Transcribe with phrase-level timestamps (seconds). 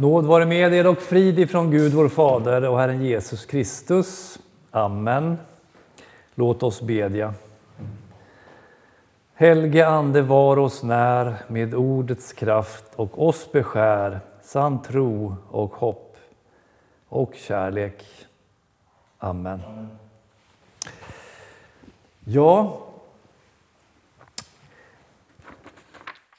[0.00, 4.38] Nåd vare med er och frid ifrån Gud vår Fader och Herren Jesus Kristus.
[4.70, 5.38] Amen.
[6.34, 7.34] Låt oss bedja.
[9.34, 16.16] Helge Ande var oss när med ordets kraft och oss beskär sann tro och hopp
[17.08, 18.04] och kärlek.
[19.18, 19.60] Amen.
[22.24, 22.80] Ja,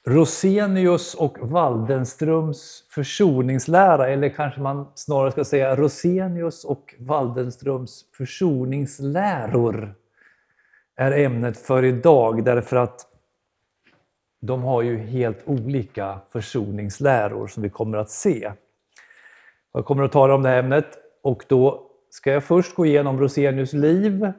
[0.07, 9.95] Rosenius och Waldenströms försoningslära, eller kanske man snarare ska säga Rosenius och Waldenströms försoningsläror,
[10.95, 13.05] är ämnet för idag därför att
[14.41, 18.51] de har ju helt olika försoningsläror som vi kommer att se.
[19.73, 23.19] Jag kommer att tala om det här ämnet och då ska jag först gå igenom
[23.19, 24.31] Rosenius liv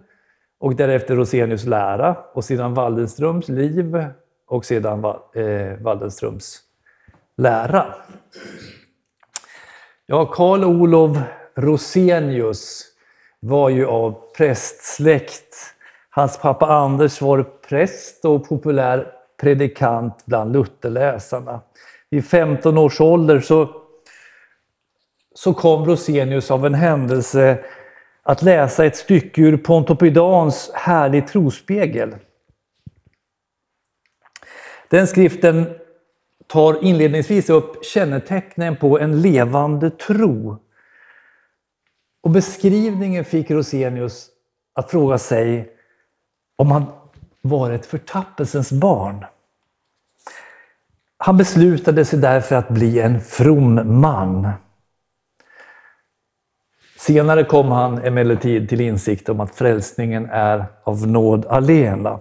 [0.58, 4.04] och därefter Rosenius lära och sedan Waldenströms liv
[4.50, 5.04] och sedan
[5.34, 6.60] eh, Waldenströms
[7.36, 7.94] lära.
[10.06, 11.16] Ja, Karl Olof
[11.56, 12.86] Rosenius
[13.40, 15.54] var ju av prästsläkt.
[16.10, 21.60] Hans pappa Anders var präst och populär predikant bland Lutherläsarna.
[22.10, 23.68] Vid 15 års ålder så,
[25.34, 27.64] så kom Rosenius av en händelse
[28.22, 32.16] att läsa ett stycke ur Pontopidans Härlig trospegel.
[34.90, 35.66] Den skriften
[36.46, 40.56] tar inledningsvis upp kännetecknen på en levande tro.
[42.22, 44.28] Och beskrivningen fick Rosenius
[44.74, 45.72] att fråga sig
[46.56, 46.84] om han
[47.40, 49.24] var ett förtappelsens barn.
[51.18, 54.48] Han beslutade sig därför att bli en from man.
[56.96, 62.20] Senare kom han emellertid till insikt om att frälsningen är av nåd alena.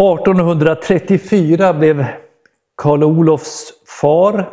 [0.00, 2.06] 1834 blev
[2.76, 4.50] Karl Olofs far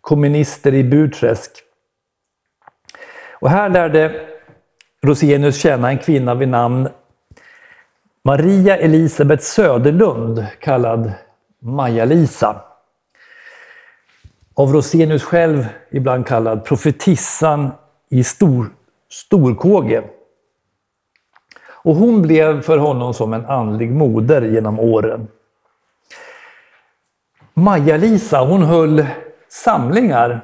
[0.00, 1.50] kommunister i Burträsk.
[3.40, 4.28] Och här lärde
[5.02, 6.88] Rosenius känna en kvinna vid namn
[8.24, 11.12] Maria Elisabeth Söderlund, kallad
[11.60, 12.62] Maja-Lisa.
[14.54, 17.70] Av Rosenius själv ibland kallad profetissan
[18.10, 18.70] i Stor,
[19.10, 20.02] Storkåge.
[21.82, 25.28] Och hon blev för honom som en andlig moder genom åren.
[27.54, 29.06] Maja-Lisa hon höll
[29.48, 30.40] samlingar,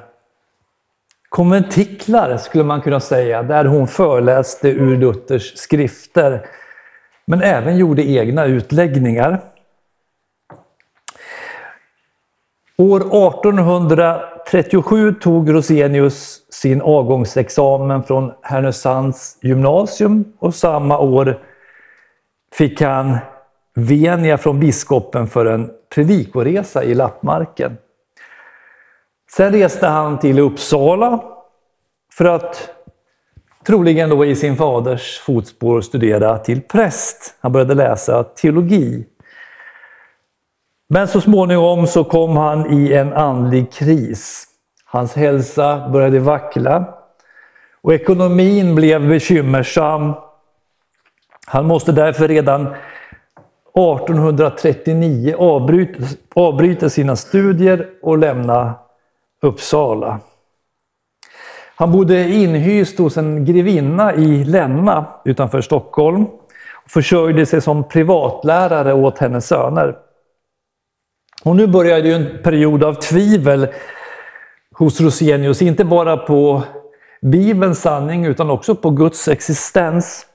[1.29, 6.45] konventiklar skulle man kunna säga, där hon föreläste ur Luthers skrifter,
[7.25, 9.41] men även gjorde egna utläggningar.
[12.77, 21.39] År 1800 37 tog Rosenius sin avgångsexamen från Härnösands gymnasium och samma år
[22.53, 23.17] fick han
[23.75, 27.77] venia från biskopen för en predikoresa i Lappmarken.
[29.35, 31.23] Sen reste han till Uppsala
[32.13, 32.69] för att
[33.65, 37.35] troligen då i sin faders fotspår studera till präst.
[37.39, 39.05] Han började läsa teologi.
[40.91, 44.47] Men så småningom så kom han i en andlig kris.
[44.85, 46.85] Hans hälsa började vackla
[47.81, 50.13] och ekonomin blev bekymmersam.
[51.47, 56.03] Han måste därför redan 1839 avbryta,
[56.35, 58.73] avbryta sina studier och lämna
[59.41, 60.19] Uppsala.
[61.75, 66.25] Han bodde inhyst hos en grevinna i Länna utanför Stockholm
[66.83, 70.08] och försörjde sig som privatlärare åt hennes söner.
[71.43, 73.67] Och nu började ju en period av tvivel
[74.71, 76.63] hos Rosenius, inte bara på
[77.21, 80.25] Bibelns sanning utan också på Guds existens.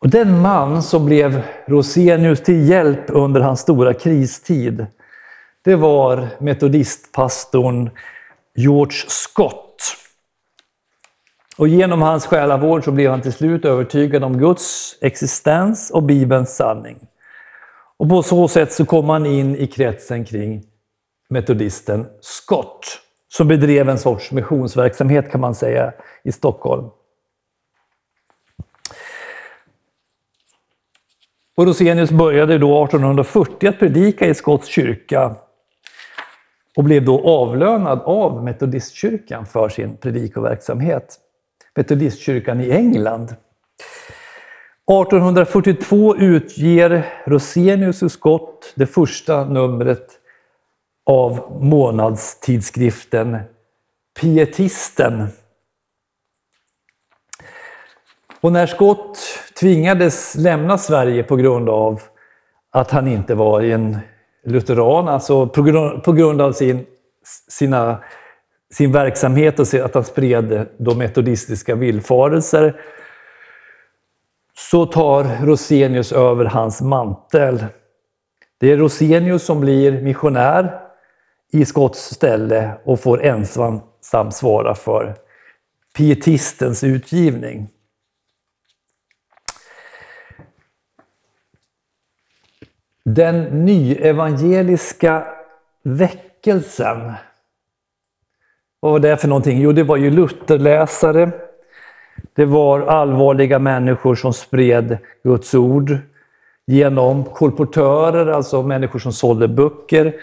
[0.00, 4.86] Och den man som blev Rosenius till hjälp under hans stora kristid,
[5.64, 7.90] det var metodistpastorn
[8.54, 9.96] George Scott.
[11.56, 16.56] Och genom hans själavård så blev han till slut övertygad om Guds existens och Bibelns
[16.56, 16.98] sanning.
[18.04, 20.62] Och på så sätt så kom han in i kretsen kring
[21.28, 25.92] metodisten Scott, som bedrev en sorts missionsverksamhet kan man säga
[26.24, 26.88] i Stockholm.
[31.56, 35.36] Och Rosenius började då 1840 att predika i Scotts kyrka
[36.76, 41.18] och blev då avlönad av Metodistkyrkan för sin predikoverksamhet.
[41.76, 43.36] Metodistkyrkan i England.
[44.90, 50.06] 1842 utger Rosenius och Scott det första numret
[51.06, 53.38] av månadstidskriften
[54.20, 55.26] Pietisten.
[58.40, 59.18] Och när Scott
[59.60, 62.00] tvingades lämna Sverige på grund av
[62.70, 63.98] att han inte var en
[64.44, 66.86] lutheran, alltså på grund, av sin
[67.48, 67.98] sina,
[68.72, 72.80] sin verksamhet och att han spred de metodistiska villfarelser
[74.56, 77.64] så tar Rosenius över hans mantel.
[78.58, 80.80] Det är Rosenius som blir missionär
[81.52, 83.80] i Skotts ställe och får ensam
[84.32, 85.14] svara för
[85.96, 87.68] pietistens utgivning.
[93.04, 95.26] Den nyevangeliska
[95.82, 97.12] väckelsen.
[98.80, 99.60] Vad var det för någonting?
[99.60, 101.30] Jo, det var ju Lutherläsare.
[102.32, 105.96] Det var allvarliga människor som spred Guds ord
[106.66, 110.14] genom kolportörer, alltså människor som sålde böcker,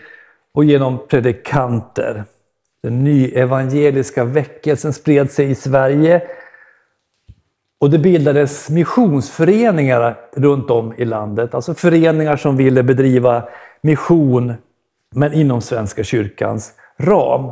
[0.53, 2.23] och genom predikanter.
[2.83, 6.21] Den nyevangeliska väckelsen spred sig i Sverige
[7.81, 13.43] och det bildades missionsföreningar runt om i landet, alltså föreningar som ville bedriva
[13.81, 14.53] mission,
[15.15, 17.51] men inom Svenska kyrkans ram.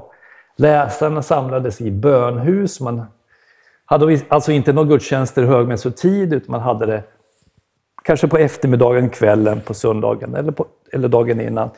[0.58, 3.06] Läsarna samlades i bönhus, man
[3.90, 7.04] hade alltså inte några gudstjänster högmässotid, utan man hade det
[8.04, 11.70] kanske på eftermiddagen, kvällen, på söndagen eller, på, eller dagen innan,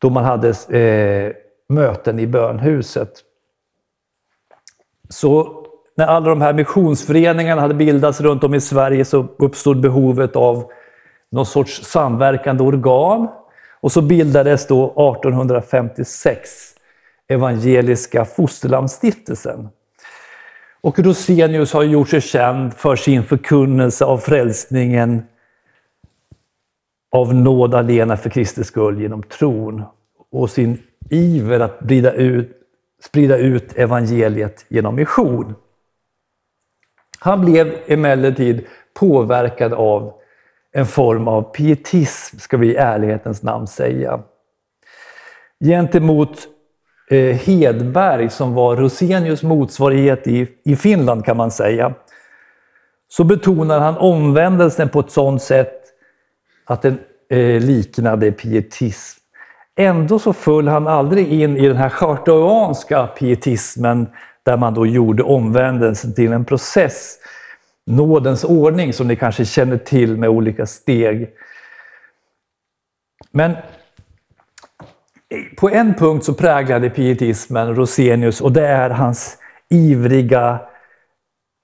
[0.00, 0.48] då man hade
[0.78, 1.32] eh,
[1.68, 3.12] möten i bönhuset.
[5.08, 5.64] Så
[5.96, 10.70] när alla de här missionsföreningarna hade bildats runt om i Sverige så uppstod behovet av
[11.30, 13.28] någon sorts samverkande organ.
[13.80, 16.74] Och så bildades då 1856
[17.28, 19.68] Evangeliska Fosterlandsstiftelsen.
[20.84, 25.22] Och Rosenius har gjort sig känd för sin förkunnelse av frälsningen
[27.12, 29.82] av nåd alena för Kristi skull genom tron
[30.30, 32.50] och sin iver att sprida ut,
[33.02, 35.54] sprida ut evangeliet genom mission.
[37.18, 40.12] Han blev emellertid påverkad av
[40.72, 44.22] en form av pietism, ska vi i ärlighetens namn säga.
[45.64, 46.48] Gentemot
[47.10, 51.94] Eh, Hedberg, som var Rosenius motsvarighet i, i Finland kan man säga,
[53.08, 55.82] så betonar han omvändelsen på ett sådant sätt
[56.64, 56.98] att den
[57.30, 59.20] eh, liknade pietism.
[59.76, 64.06] Ändå så föll han aldrig in i den här chartauanska pietismen
[64.42, 67.18] där man då gjorde omvändelsen till en process.
[67.86, 71.30] Nådens ordning som ni kanske känner till med olika steg.
[73.30, 73.56] Men
[75.56, 79.38] på en punkt så präglade pietismen Rosenius och det är hans
[79.70, 80.60] ivriga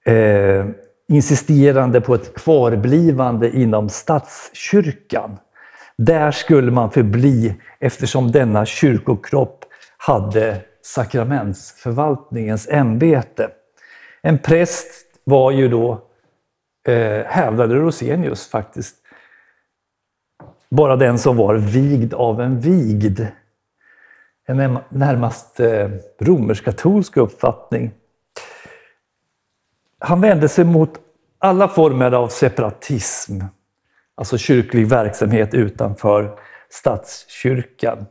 [0.05, 0.65] eh,
[1.11, 5.37] insisterande på ett kvarblivande inom statskyrkan.
[5.97, 9.65] Där skulle man förbli eftersom denna kyrkokropp
[9.97, 13.49] hade sakramentsförvaltningens ämbete.
[14.21, 14.87] En präst
[15.23, 16.01] var ju då,
[16.87, 18.95] eh, hävdade Rosenius faktiskt,
[20.69, 23.21] bara den som var vigd av en vigd.
[24.47, 25.89] En närmast eh,
[26.19, 27.91] romersk-katolsk uppfattning.
[29.99, 30.99] Han vände sig mot
[31.39, 33.41] alla former av separatism,
[34.15, 36.39] alltså kyrklig verksamhet utanför
[36.69, 38.05] statskyrkan.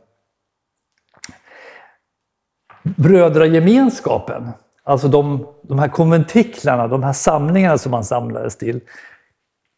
[2.83, 4.49] Brödragemenskapen,
[4.83, 8.81] alltså de, de här konventiklarna, de här samlingarna som man samlades till,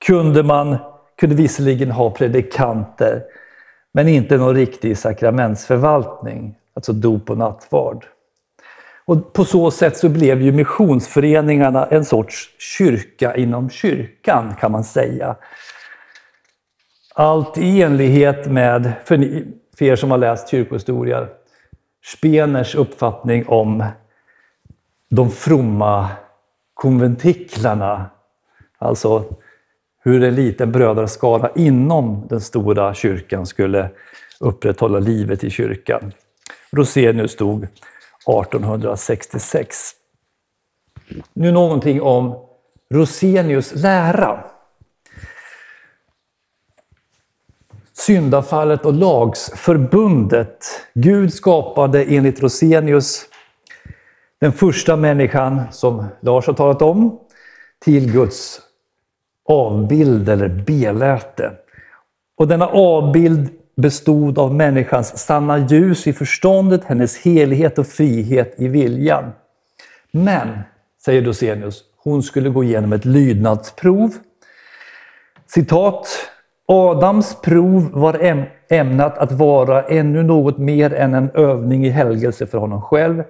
[0.05, 0.77] kunde man
[1.17, 3.23] kunde visserligen ha predikanter,
[3.93, 8.05] men inte någon riktig sakramentsförvaltning, alltså dop och nattvard.
[9.05, 14.83] Och på så sätt så blev ju missionsföreningarna en sorts kyrka inom kyrkan kan man
[14.83, 15.35] säga.
[17.15, 19.45] Allt i enlighet med, för, ni,
[19.77, 21.27] för er som har läst kyrkohistoria,
[22.05, 23.83] Speners uppfattning om
[25.09, 26.09] de fromma
[26.73, 28.09] konventiklarna.
[28.77, 29.23] Alltså
[30.03, 33.89] hur en liten brödraskara inom den stora kyrkan skulle
[34.39, 36.11] upprätthålla livet i kyrkan.
[36.71, 39.91] Rosenius dog 1866.
[41.33, 42.35] Nu någonting om
[42.93, 44.43] Rosenius lära.
[47.93, 50.65] Syndafallet och lagsförbundet.
[50.93, 53.25] Gud skapade enligt Rosenius
[54.41, 57.19] den första människan, som Lars har talat om,
[57.79, 58.61] till Guds
[59.49, 61.51] avbild eller beläte.
[62.37, 68.67] Och denna avbild bestod av människans sanna ljus i förståndet, hennes helighet och frihet i
[68.67, 69.31] viljan.
[70.11, 70.47] Men,
[71.05, 74.13] säger Dosenius, hon skulle gå igenom ett lydnadsprov.
[75.45, 76.07] Citat.
[76.67, 82.57] Adams prov var ämnat att vara ännu något mer än en övning i helgelse för
[82.57, 83.23] honom själv.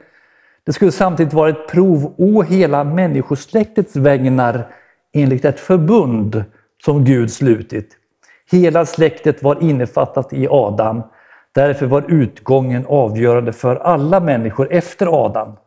[0.66, 4.68] Det skulle samtidigt vara ett prov å hela människosläktets vägnar
[5.14, 6.44] enligt ett förbund
[6.86, 7.98] som Gud slutit
[8.52, 11.04] Hela släktet var innefattat i Adam.
[11.52, 15.58] Därför var utgången avgörande för alla människor efter Adam.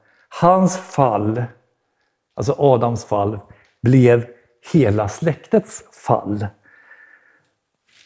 [0.41, 1.45] Hans fall,
[2.37, 3.39] alltså Adams fall,
[3.83, 4.27] blev
[4.73, 6.47] hela släktets fall.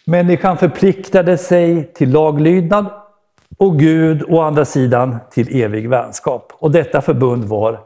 [0.06, 2.86] Människan förpliktade sig till laglydnad
[3.58, 6.52] och Gud å andra sidan till evig vänskap.
[6.54, 7.80] Och detta förbund var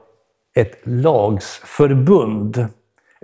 [0.54, 2.66] ett lagsförbund.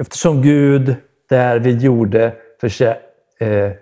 [0.00, 0.96] Eftersom Gud
[1.28, 2.98] därvid gjorde försä
[3.38, 3.72] eh,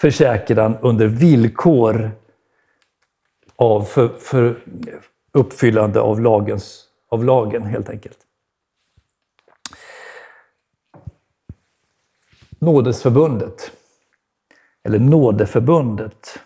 [0.00, 2.10] försäkran under villkor
[3.56, 4.58] av för, för
[5.32, 8.18] uppfyllande av, lagens, av lagen helt enkelt.
[12.58, 13.72] Nådesförbundet,
[14.84, 16.38] eller nådeförbundet.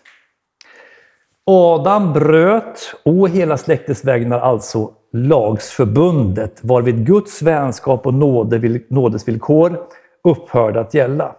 [1.45, 8.13] Adam bröt å hela släktets vägnar alltså lagsförbundet varvid Guds vänskap och
[8.89, 9.87] nådesvillkor
[10.23, 11.35] upphörde att gälla.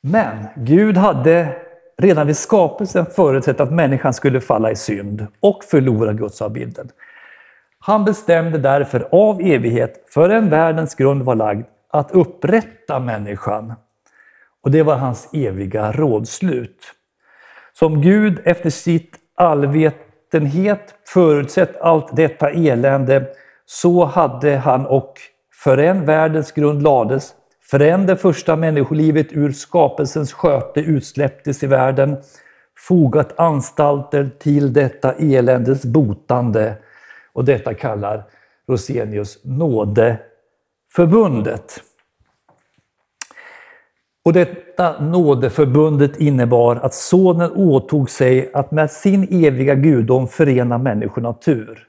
[0.00, 1.56] Men Gud hade
[1.98, 6.88] redan vid skapelsen förutsett att människan skulle falla i synd och förlora gudsavbilden.
[7.78, 13.72] Han bestämde därför av evighet, förrän världens grund var lagd, att upprätta människan.
[14.62, 16.84] Och det var hans eviga rådslut.
[17.72, 19.18] Som Gud efter sitt
[20.34, 23.26] kristenhet förutsett allt detta elände,
[23.66, 25.14] så hade han och
[25.62, 27.34] förrän världens grund lades,
[27.70, 32.16] förrän det första människolivet ur skapelsens sköte utsläpptes i världen,
[32.88, 36.74] fogat anstalter till detta eländes botande.
[37.32, 38.24] Och detta kallar
[38.68, 41.80] Rosenius nådeförbundet.
[44.24, 51.22] Och detta nådeförbundet innebar att Sonen åtog sig att med sin eviga gudom förena människor
[51.22, 51.88] natur.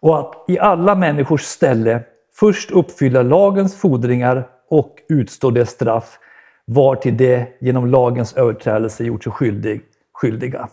[0.00, 2.02] Och att i alla människors ställe
[2.34, 6.18] först uppfylla lagens fordringar och utstå det straff
[6.64, 10.68] var till det genom lagens överträdelse gjort sig skyldig, skyldiga.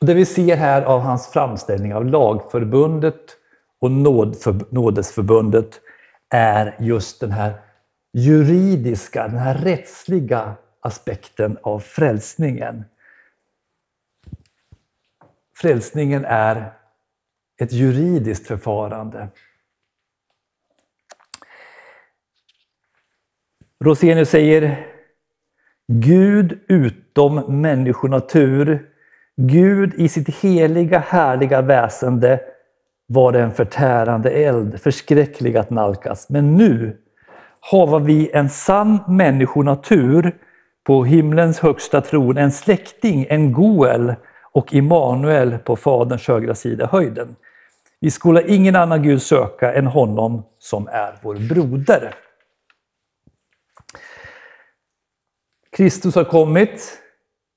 [0.00, 3.36] Det vi ser här av hans framställning av lagförbundet
[3.80, 3.90] och
[4.70, 5.80] nådesförbundet
[6.34, 7.54] är just den här
[8.12, 12.84] juridiska, den här rättsliga aspekten av frälsningen.
[15.56, 16.72] Frälsningen är
[17.60, 19.28] ett juridiskt förfarande.
[23.80, 24.86] Rosenius säger
[25.86, 28.90] Gud utom människonatur,
[29.36, 32.51] Gud i sitt heliga härliga väsende
[33.06, 36.28] var det en förtärande eld, förskräcklig att nalkas.
[36.28, 36.98] Men nu
[37.60, 40.36] har vi en sann människonatur
[40.84, 44.14] på himlens högsta tron, en släkting, en Goel
[44.52, 47.36] och Immanuel på Faderns högra sida höjden.
[48.00, 52.14] Vi skola ingen annan Gud söka än honom som är vår broder.
[55.76, 56.98] Kristus har kommit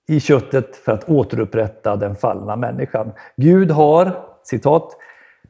[0.08, 3.14] i köttet för att återupprätta den fallna människan.
[3.38, 4.98] Gud har, citat,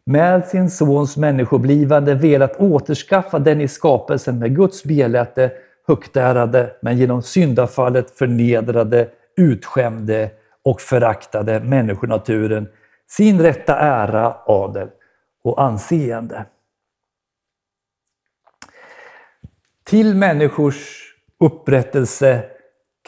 [0.05, 5.51] med sin sons människoblivande velat återskaffa den i skapelsen med Guds beläte
[5.87, 10.31] högtärade, men genom syndafallet förnedrade, utskämde
[10.63, 12.67] och föraktade människonaturen
[13.07, 14.89] sin rätta ära, adel
[15.43, 16.45] och anseende.
[19.83, 22.43] Till människors upprättelse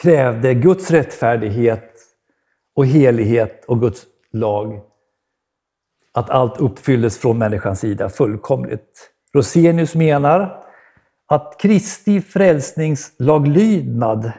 [0.02, 1.94] krävde Guds rättfärdighet
[2.74, 4.80] och helighet och Guds lag
[6.18, 9.10] att allt uppfylldes från människans sida fullkomligt.
[9.34, 10.64] Rosenius menar
[11.26, 14.32] att Kristi frälsningslaglydnad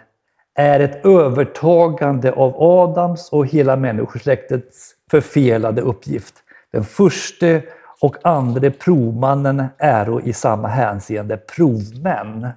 [0.55, 6.33] är ett övertagande av Adams och hela människosläktets förfelade uppgift.
[6.71, 7.61] Den första
[8.01, 12.49] och andra provmannen är i samma hänseende provmän.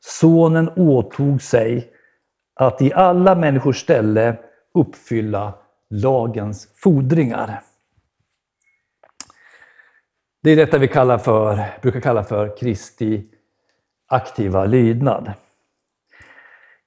[0.00, 1.90] Sonen åtog sig
[2.54, 4.36] att i alla människors ställe
[4.74, 5.54] uppfylla
[5.90, 7.62] lagens fordringar.
[10.42, 13.26] Det är detta vi kallar för, brukar kalla för Kristi
[14.08, 15.32] aktiva lydnad.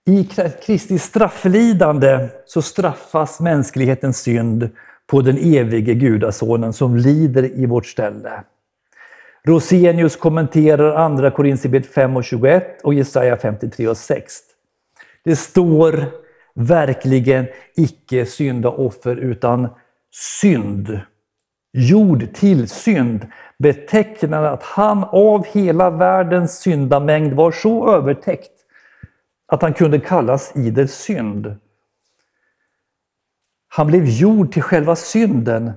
[0.05, 0.23] I
[0.65, 4.69] Kristi strafflidande så straffas mänsklighetens synd
[5.07, 8.43] på den evige gudasonen som lider i vårt ställe.
[9.43, 14.33] Rosenius kommenterar andra Korinthierbrevet 5 och 21 och Jesaja 53 och 6.
[15.23, 16.05] Det står
[16.65, 19.67] verkligen icke syndaoffer utan
[20.41, 20.99] synd.
[21.73, 23.27] Gjord till synd
[23.57, 28.51] betecknade att han av hela världens syndamängd var så övertäckt
[29.47, 31.55] att han kunde kallas idel synd.
[33.67, 35.71] Han blev gjord till själva synden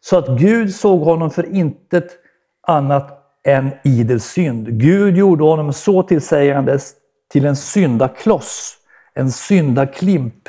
[0.00, 2.18] så att Gud såg honom för intet
[2.66, 4.80] annat än idel synd.
[4.80, 6.94] Gud gjorde honom så tillsägandes
[7.30, 8.76] till en syndakloss,
[9.14, 10.48] en syndaklimp,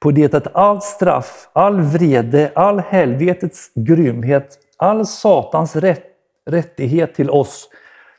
[0.00, 6.06] på det att allt straff, all vrede, all helvetets grymhet, all Satans rätt,
[6.46, 7.68] rättighet till oss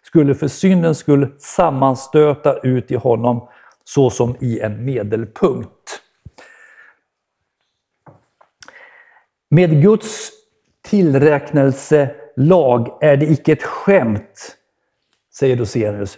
[0.03, 3.47] skulle för syndens skull sammanstöta ut i honom
[3.83, 6.01] såsom i en medelpunkt.
[9.49, 10.29] Med Guds
[10.81, 14.57] tillräknelselag är det icke ett skämt,
[15.33, 16.17] säger Dosenius,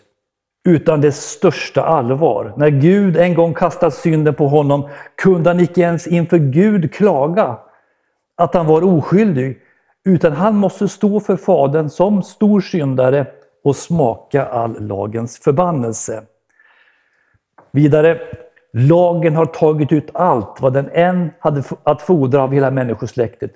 [0.65, 2.53] utan det största allvar.
[2.57, 7.57] När Gud en gång kastat synden på honom kunde han icke ens inför Gud klaga
[8.37, 9.59] att han var oskyldig,
[10.05, 13.25] utan han måste stå för Fadern som stor syndare
[13.63, 16.23] och smaka all lagens förbannelse.
[17.71, 18.19] Vidare,
[18.73, 23.51] lagen har tagit ut allt vad den än hade att fordra av hela människosläktet.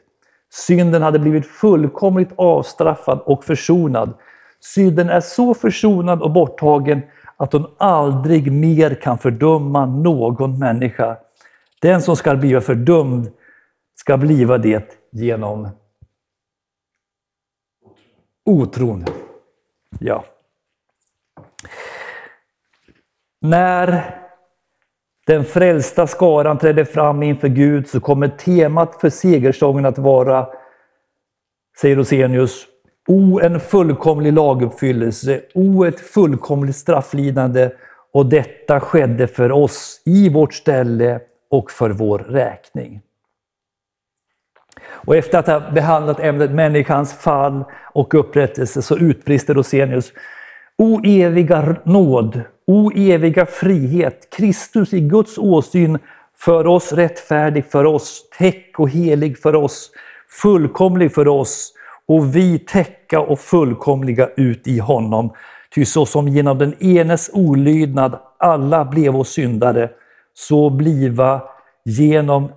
[0.51, 4.13] Synden hade blivit fullkomligt avstraffad och försonad.
[4.59, 7.01] Synden är så försonad och borttagen
[7.37, 11.17] att hon aldrig mer kan fördöma någon människa.
[11.81, 13.31] Den som ska bli fördömd
[13.95, 15.69] ska bliva det genom
[18.45, 19.05] otron.
[19.99, 20.25] Ja.
[23.41, 24.15] När
[25.27, 30.47] den frälsta skaran trädde fram inför Gud så kommer temat för segersången att vara,
[31.81, 32.67] säger Rosenius,
[33.09, 37.71] O en fullkomlig laguppfyllelse, o ett fullkomligt strafflidande.
[38.13, 41.19] Och detta skedde för oss i vårt ställe
[41.51, 43.01] och för vår räkning.
[44.87, 47.63] Och efter att ha behandlat ämnet människans fall
[47.93, 50.13] och upprättelse så utbrister Rosenius.
[50.77, 55.99] O eviga nåd, o eviga frihet, Kristus i Guds åsyn
[56.37, 59.91] för oss rättfärdig för oss, täck och helig för oss,
[60.41, 61.73] fullkomlig för oss
[62.09, 65.33] och vi täcka och fullkomliga ut i honom.
[65.75, 69.91] Ty så som genom den enes olydnad alla blev oss syndare,
[70.33, 71.43] så bliva
[71.85, 72.51] genom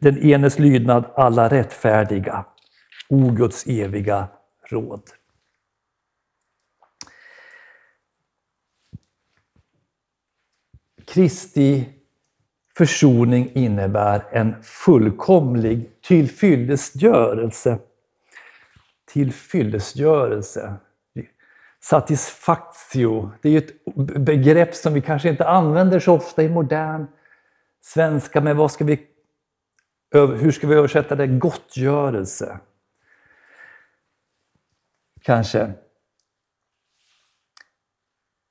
[0.00, 2.44] den enes lydnad alla rättfärdiga.
[3.08, 4.28] O Guds eviga
[4.70, 5.02] råd.
[11.06, 11.88] Kristi
[12.76, 17.78] försoning innebär en fullkomlig tillfyllestgörelse
[19.14, 20.74] tillfyllesgörelse.
[21.80, 23.84] Satisfaktio, det är ju ett
[24.18, 27.06] begrepp som vi kanske inte använder så ofta i modern
[27.80, 29.06] svenska, men vad ska vi,
[30.12, 31.26] hur ska vi översätta det?
[31.26, 32.60] Gottgörelse.
[35.22, 35.72] Kanske.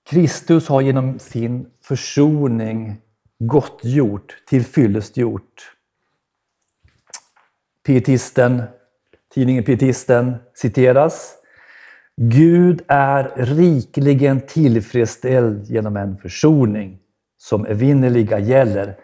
[0.10, 3.02] Kristus har genom sin försoning
[3.39, 5.76] gottgjort, tillfyllestgjort.
[7.86, 8.63] Pietisten,
[9.34, 11.36] tidningen Pietisten citeras.
[12.17, 17.00] Gud är rikligen tillfredsställd genom en försoning
[17.38, 18.96] som evinnerliga gäller.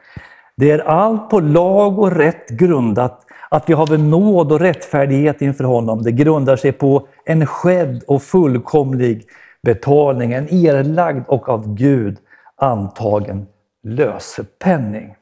[0.57, 5.63] Det är allt på lag och rätt grundat att vi har nåd och rättfärdighet inför
[5.63, 6.03] honom.
[6.03, 9.27] Det grundar sig på en skedd och fullkomlig
[9.63, 12.17] betalning, en erlagd och av Gud
[12.55, 13.47] antagen
[13.83, 15.15] lösepenning.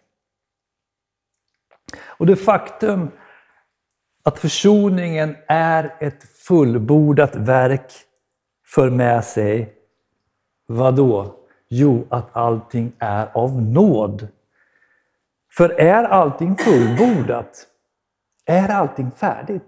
[2.05, 3.11] Och det faktum
[4.27, 7.91] att försoningen är ett fullbordat verk
[8.65, 9.73] för med sig,
[10.65, 11.35] vad då?
[11.69, 14.27] Jo, att allting är av nåd.
[15.51, 17.67] För är allting fullbordat,
[18.45, 19.63] är allting färdigt,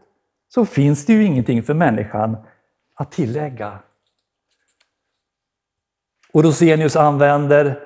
[0.47, 2.37] så finns det ju ingenting för människan
[2.95, 3.79] att tillägga.
[6.33, 7.79] Och Rosenius använder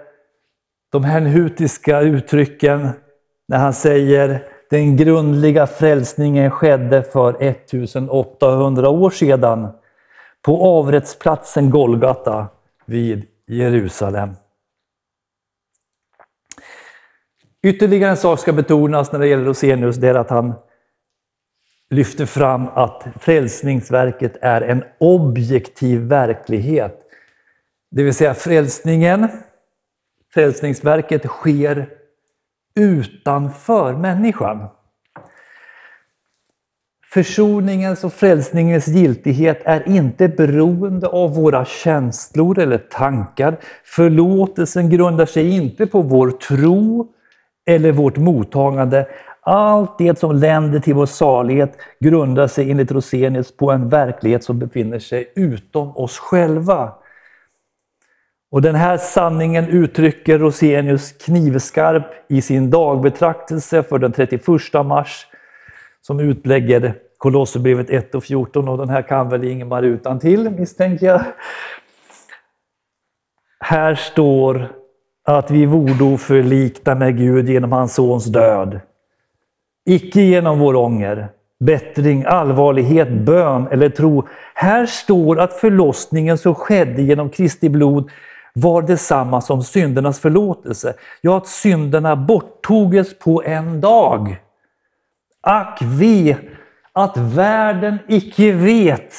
[0.89, 2.89] de hernhutiska uttrycken
[3.47, 9.67] när han säger den grundliga frälsningen skedde för 1800 år sedan
[10.41, 12.47] på avrättsplatsen Golgata
[12.85, 14.29] vid Jerusalem.
[17.63, 20.53] Ytterligare en sak ska betonas när det gäller Rosenius, det är att han
[21.89, 26.99] lyfter fram att frälsningsverket är en objektiv verklighet.
[27.91, 29.27] Det vill säga frälsningen,
[30.33, 32.02] frälsningsverket sker
[32.75, 34.67] utanför människan.
[37.13, 43.57] Försoningens och frälsningens giltighet är inte beroende av våra känslor eller tankar.
[43.83, 47.07] Förlåtelsen grundar sig inte på vår tro
[47.65, 49.07] eller vårt mottagande.
[49.41, 54.59] Allt det som länder till vår salighet grundar sig enligt Rosenius på en verklighet som
[54.59, 56.93] befinner sig utom oss själva.
[58.53, 64.47] Och den här sanningen uttrycker Rosenius knivskarp i sin dagbetraktelse för den 31
[64.85, 65.27] mars
[66.01, 71.05] som utlägger Kolosserbrevet 1 och 14 och den här kan väl Ingemar utan till misstänker
[71.05, 71.21] jag.
[73.59, 74.71] Här står
[75.23, 78.79] att vi vore förlikta med Gud genom hans sons död.
[79.85, 81.27] Icke genom vår ånger,
[81.59, 84.27] bättring, allvarlighet, bön eller tro.
[84.53, 88.09] Här står att förlossningen som skedde genom Kristi blod
[88.53, 90.93] var detsamma som syndernas förlåtelse.
[91.21, 94.37] Ja, att synderna borttoges på en dag.
[95.41, 96.37] Ack ve
[96.93, 99.13] att världen icke vet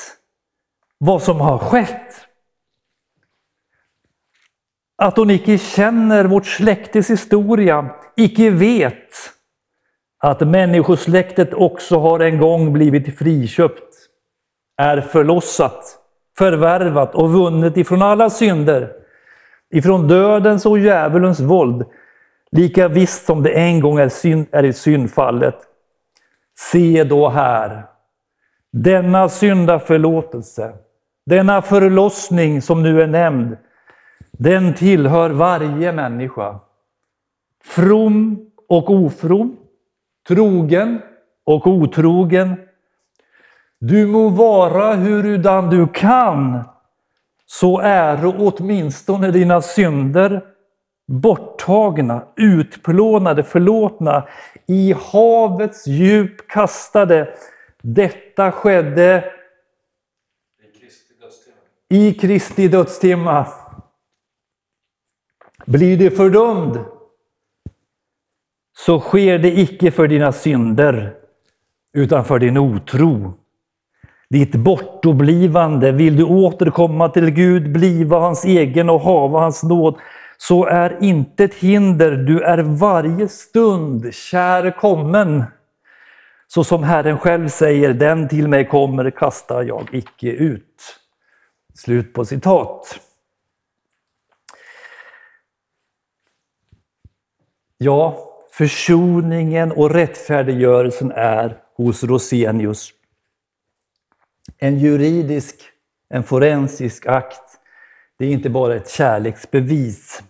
[0.98, 2.26] vad som har skett.
[4.96, 9.10] Att hon icke känner vårt släktes historia, icke vet
[10.18, 13.94] att människosläktet också har en gång blivit friköpt,
[14.76, 15.98] är förlossat,
[16.38, 19.03] förvärvat och vunnet ifrån alla synder,
[19.70, 21.84] ifrån dödens och djävulens våld,
[22.50, 25.56] lika visst som det en gång är, synd, är i syndfallet.
[26.58, 27.86] Se då här,
[28.72, 30.72] denna syndaförlåtelse,
[31.26, 33.56] denna förlossning som nu är nämnd,
[34.32, 36.60] den tillhör varje människa.
[37.64, 39.56] From och ofrom,
[40.28, 41.00] trogen
[41.44, 42.56] och otrogen.
[43.80, 46.64] Du må vara hurudan du kan,
[47.60, 50.44] så är åtminstone dina synder
[51.06, 54.28] borttagna, utplånade, förlåtna,
[54.66, 57.34] i havets djup kastade.
[57.82, 59.32] Detta skedde
[61.88, 63.46] i Kristi dödstimma.
[65.66, 66.84] Blir du fördömd
[68.76, 71.16] så sker det icke för dina synder
[71.92, 73.43] utan för din otro.
[74.30, 79.98] Ditt bortoblivande, vill du återkomma till Gud, bliva hans egen och hava hans nåd,
[80.36, 85.44] så är inte ett hinder, du är varje stund kär kommen.
[86.46, 91.00] Så som Herren själv säger, den till mig kommer kastar jag icke ut.
[91.74, 93.00] Slut på citat.
[97.78, 102.92] Ja, försoningen och rättfärdiggörelsen är hos Rosenius.
[104.58, 105.56] En juridisk,
[106.08, 107.60] en forensisk akt.
[108.18, 110.22] Det är inte bara ett kärleksbevis.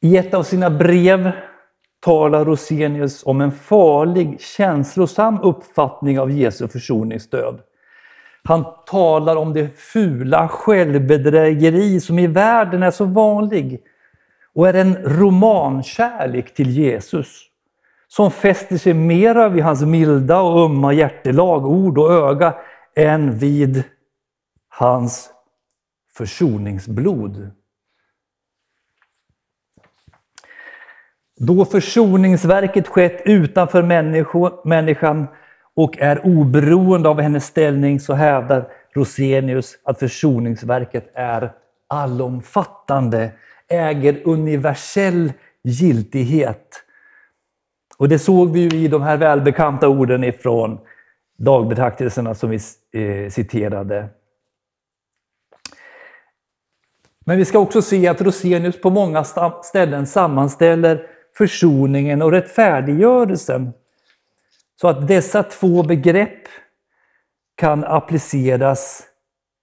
[0.00, 1.32] I ett av sina brev
[2.00, 7.60] talar Rosenius om en farlig, känslosam uppfattning av Jesu försoningsdöd.
[8.44, 13.82] Han talar om det fula självbedrägeri som i världen är så vanlig
[14.54, 17.42] och är en romankärlek till Jesus
[18.16, 22.54] som fäster sig mera vid hans milda och ömma hjärtelag, ord och öga
[22.94, 23.82] än vid
[24.68, 25.30] hans
[26.16, 27.50] försoningsblod.
[31.36, 33.82] Då försoningsverket skett utanför
[34.64, 35.26] människan
[35.74, 41.52] och är oberoende av hennes ställning så hävdar Rosenius att försoningsverket är
[41.88, 43.32] allomfattande,
[43.68, 45.32] äger universell
[45.64, 46.85] giltighet.
[47.96, 50.78] Och det såg vi ju i de här välbekanta orden ifrån
[51.38, 52.58] dagbetraktelserna som vi
[52.92, 54.08] eh, citerade.
[57.24, 59.24] Men vi ska också se att Rosenius på många
[59.62, 61.06] ställen sammanställer
[61.36, 63.72] försoningen och rättfärdiggörelsen
[64.80, 66.42] så att dessa två begrepp
[67.56, 69.02] kan appliceras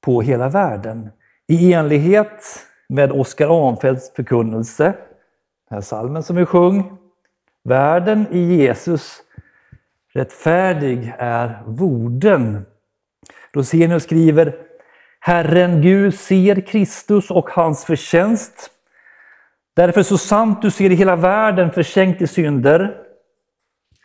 [0.02, 1.10] på hela världen.
[1.48, 4.84] I enlighet med Oskar Ahnfeldts förkunnelse,
[5.69, 6.98] den här salmen som vi sjöng.
[7.63, 9.21] Världen i Jesus,
[10.13, 12.65] rättfärdig är vorden.
[13.54, 14.56] Rosenius skriver
[15.19, 18.69] Herren Gud ser Kristus och hans förtjänst.
[19.76, 22.97] Därför så sant du ser hela världen försänkt i synder,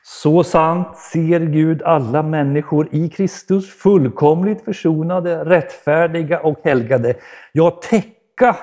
[0.03, 7.15] så sant ser Gud alla människor i Kristus fullkomligt försonade, rättfärdiga och helgade.
[7.53, 8.57] Ja, täcka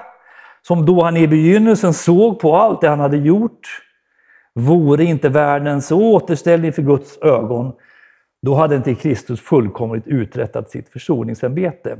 [0.62, 3.85] som då han i begynnelsen såg på allt det han hade gjort.
[4.56, 7.74] Vore inte världen så återställd inför Guds ögon,
[8.42, 11.98] då hade inte Kristus fullkomligt uträttat sitt försoningsämbete.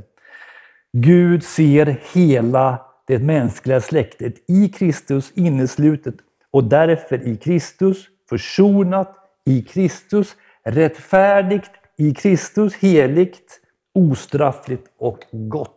[0.94, 6.16] Gud ser hela det mänskliga släktet i Kristus inneslutet
[6.52, 9.16] och därför i Kristus försonat
[9.46, 13.60] i Kristus, rättfärdigt i Kristus, heligt,
[13.94, 15.72] ostraffligt och gott.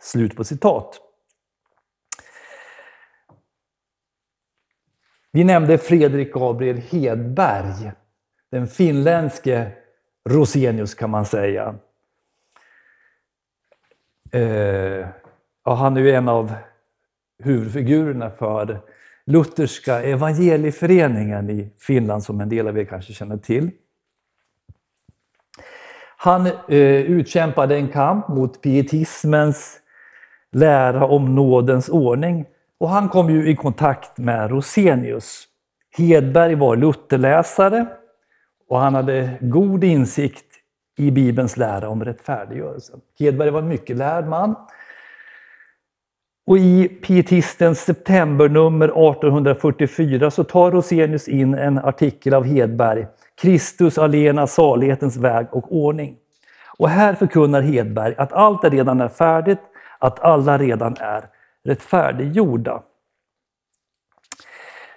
[0.00, 1.09] Slut på citat.
[5.32, 7.92] Vi nämnde Fredrik Gabriel Hedberg,
[8.50, 9.72] den finländske
[10.28, 11.74] Rosenius kan man säga.
[14.32, 15.06] Eh,
[15.64, 16.54] ja, han är ju en av
[17.42, 18.80] huvudfigurerna för
[19.26, 23.70] Lutherska evangelieföreningen i Finland som en del av er kanske känner till.
[26.16, 29.80] Han eh, utkämpade en kamp mot pietismens
[30.52, 32.46] lära om nådens ordning
[32.80, 35.44] och han kom ju i kontakt med Rosenius.
[35.96, 37.86] Hedberg var Lutherläsare
[38.68, 40.46] och han hade god insikt
[40.98, 43.00] i Bibelns lära om rättfärdiggörelsen.
[43.18, 44.54] Hedberg var en mycket lärd man.
[46.46, 53.06] Och i Pietistens septembernummer 1844 så tar Rosenius in en artikel av Hedberg,
[53.40, 56.16] Kristus allena salighetens väg och ordning.
[56.78, 59.60] Och här förkunnar Hedberg att allt redan är färdigt,
[59.98, 61.24] att alla redan är
[61.64, 62.82] rättfärdiggjorda.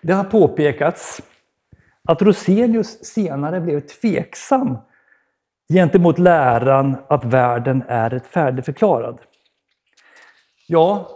[0.01, 1.21] Det har påpekats
[2.07, 4.77] att Rosenius senare blev tveksam
[5.73, 9.21] gentemot läran att världen är rättfärdigförklarad.
[10.67, 11.09] Ja,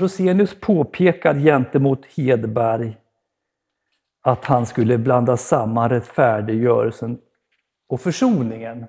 [0.00, 2.96] Rosenius påpekade gentemot Hedberg
[4.22, 7.18] att han skulle blanda samman rättfärdiggörelsen
[7.88, 8.86] och försoningen.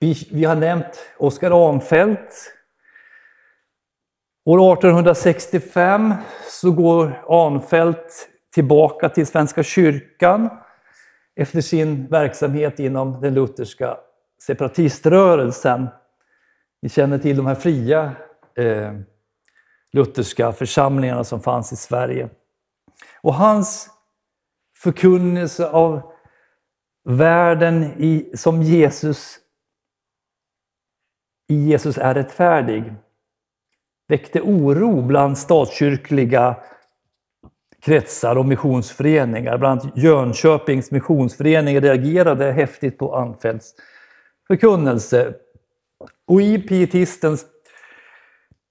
[0.00, 2.54] Vi, vi har nämnt Oskar Arnfelt.
[4.44, 6.14] År 1865
[6.50, 10.50] så går Arnfelt tillbaka till Svenska kyrkan
[11.36, 13.96] efter sin verksamhet inom den lutherska
[14.42, 15.88] separatiströrelsen.
[16.82, 18.12] Ni känner till de här fria
[18.56, 18.92] eh,
[19.92, 22.28] lutherska församlingarna som fanns i Sverige.
[23.20, 23.90] Och hans
[24.76, 26.12] förkunnelse av
[27.04, 29.38] världen i, som Jesus
[31.54, 32.94] Jesus är rättfärdig
[34.08, 36.56] väckte oro bland statskyrkliga
[37.80, 39.58] kretsar och missionsföreningar.
[39.58, 43.74] Bland annat Jönköpings missionsförening reagerade häftigt på Anfeldts
[44.48, 45.34] förkunnelse.
[46.26, 47.46] Och i Pietistens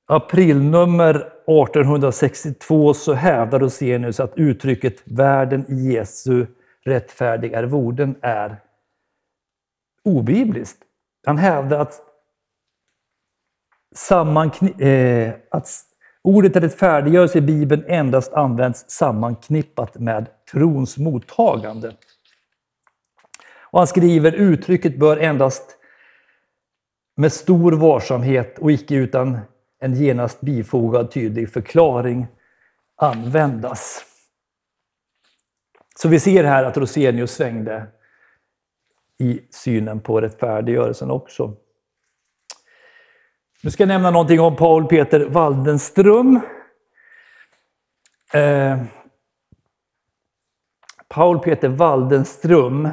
[0.08, 6.46] aprilnummer 1862 så hävdar Rosenius att uttrycket ”världen i Jesu
[6.86, 8.62] rättfärdig är vorden” är
[10.04, 10.78] obibliskt.
[11.26, 12.02] Han hävdar att,
[14.80, 15.88] eh, att
[16.28, 21.94] Ordet rättfärdiggörelse i Bibeln endast används sammanknippat med trons mottagande.
[23.62, 25.78] Och han skriver uttrycket bör endast
[27.16, 29.40] med stor varsamhet och icke utan
[29.80, 32.28] en genast bifogad tydlig förklaring
[32.96, 34.06] användas.
[35.96, 37.88] Så vi ser här att Rosenius svängde
[39.20, 41.56] i synen på rättfärdiggörelsen också.
[43.64, 46.40] Nu ska jag nämna någonting om Paul Peter Waldenström.
[48.34, 48.78] Eh,
[51.10, 52.90] Paul Peter Waldenström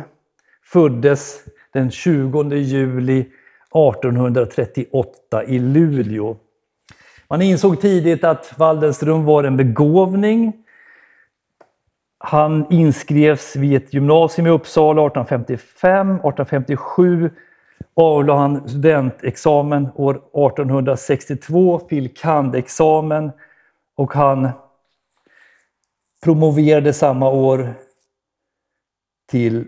[0.62, 6.36] föddes den 20 juli 1838 i Luleå.
[7.28, 10.52] Man insåg tidigt att Waldenström var en begåvning.
[12.18, 16.10] Han inskrevs vid ett gymnasium i Uppsala 1855.
[16.10, 17.30] 1857
[17.94, 22.14] avlade han studentexamen år 1862, fil.
[22.14, 23.32] kand.-examen.
[23.96, 24.48] och han
[26.24, 27.74] promoverade samma år
[29.30, 29.66] till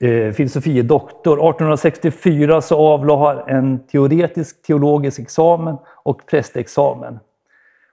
[0.00, 1.32] eh, filosofie doktor.
[1.32, 7.18] 1864 så avlade han en teoretisk teologisk examen och prästexamen.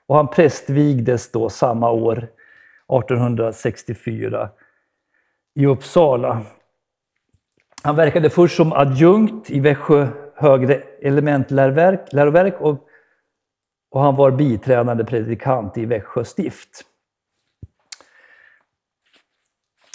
[0.08, 4.50] Och han prästvigdes då samma år, 1864,
[5.56, 6.42] i Uppsala.
[7.86, 12.88] Han verkade först som adjunkt i Växjö högre elementläroverk och,
[13.92, 16.70] och han var biträdande predikant i Växjö stift.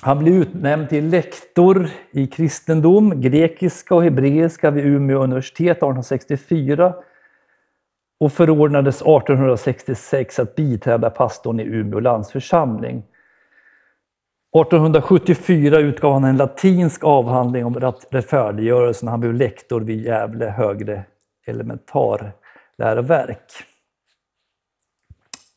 [0.02, 6.94] Han blev utnämnd till lektor i kristendom, grekiska och hebreiska vid Umeå universitet 1864
[8.20, 13.02] och förordnades 1866 att biträda pastorn i Umeå landsförsamling.
[14.52, 19.08] 1874 utgav han en latinsk avhandling om rättfärdiggörelsen.
[19.08, 21.04] Han blev lektor vid Gävle högre
[21.46, 23.52] elementarläroverk.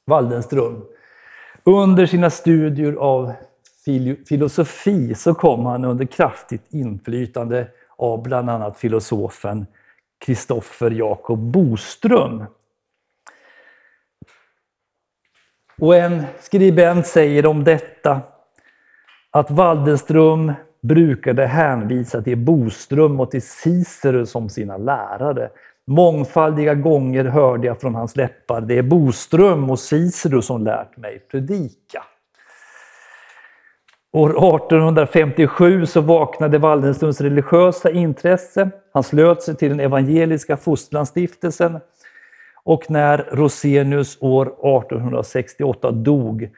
[0.06, 0.86] Waldenström.
[1.64, 3.34] Under sina studier av
[4.30, 9.66] filosofi så kom han under kraftigt inflytande av bland annat filosofen
[10.26, 12.46] Kristoffer Jakob Boström.
[15.80, 18.22] Och en skribent säger om detta
[19.34, 25.50] att Waldenström brukade hänvisa till Boström och till Cicero som sina lärare.
[25.88, 31.20] Mångfaldiga gånger hörde jag från hans läppar, det är Boström och Cicero som lärt mig
[31.20, 32.04] predika.
[34.12, 38.70] År 1857 så vaknade Waldenströms religiösa intresse.
[38.94, 41.80] Han slöt sig till den evangeliska fosterlandsstiftelsen
[42.64, 46.50] och när Rosenius år 1868 dog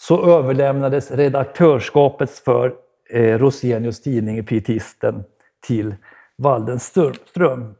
[0.00, 2.74] så överlämnades redaktörskapet för
[3.10, 5.24] eh, Rosenius tidning Pietisten
[5.66, 5.94] till
[6.36, 7.74] Waldenström.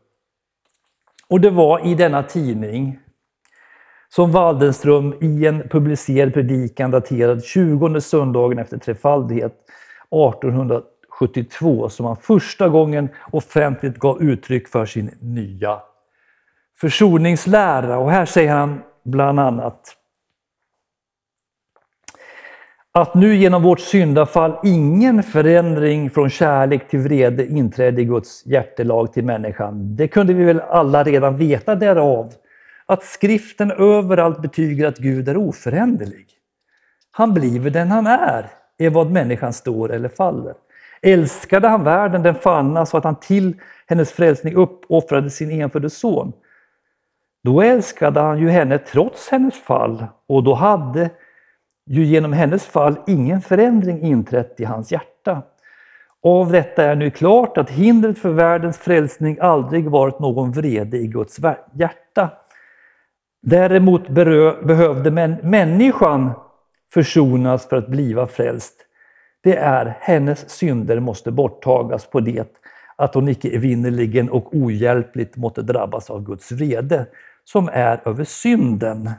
[1.29, 2.99] Och det var i denna tidning
[4.09, 9.53] som Waldenström i en publicerad predikan daterad 20 söndagen efter trefaldighet
[10.11, 15.81] 1872 som han första gången offentligt gav uttryck för sin nya
[16.81, 17.99] försoningslära.
[17.99, 19.98] Och här säger han bland annat
[22.93, 29.13] att nu genom vårt syndafall ingen förändring från kärlek till vrede inträdde i Guds hjärtelag
[29.13, 29.97] till människan.
[29.97, 32.33] Det kunde vi väl alla redan veta därav
[32.87, 36.27] att skriften överallt betyger att Gud är oföränderlig.
[37.11, 38.47] Han blir den han är,
[38.79, 40.55] är vad människan står eller faller.
[41.03, 46.33] Älskade han världen, den fanna, så att han till hennes frälsning uppoffrade sin enfödde son.
[47.45, 51.11] Då älskade han ju henne trots hennes fall och då hade
[51.89, 55.43] ju genom hennes fall ingen förändring inträtt i hans hjärta.
[56.23, 61.07] Av detta är nu klart att hindret för världens frälsning aldrig varit någon vrede i
[61.07, 61.39] Guds
[61.75, 62.31] hjärta.
[63.43, 65.11] Däremot behövde
[65.43, 66.31] människan
[66.93, 68.75] försonas för att bliva frälst.
[69.43, 72.57] Det är hennes synder måste borttagas på det
[72.97, 77.07] att hon icke evinnerligen och ohjälpligt måtte drabbas av Guds vrede
[77.45, 79.11] som är över synden.